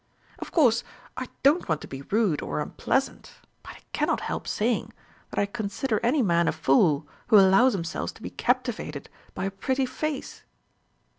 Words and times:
Of 0.39 0.51
course, 0.51 0.83
I 1.15 1.29
don't 1.43 1.69
want 1.69 1.79
to 1.81 1.87
be 1.87 2.01
rude 2.01 2.41
or 2.41 2.59
unpleasant; 2.59 3.33
but 3.61 3.73
I 3.75 3.81
cannot 3.93 4.21
help 4.21 4.47
saying, 4.47 4.93
that 5.29 5.37
I 5.37 5.45
consider 5.45 5.99
any 6.01 6.23
man 6.23 6.47
a 6.47 6.51
fool 6.53 7.07
who 7.27 7.37
allows 7.37 7.73
himself 7.73 8.11
to 8.15 8.23
be 8.23 8.31
captivated 8.31 9.11
by 9.35 9.45
a 9.45 9.51
pretty 9.51 9.85
face." 9.85 10.41